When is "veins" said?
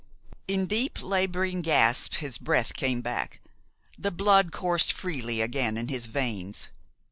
6.07-6.69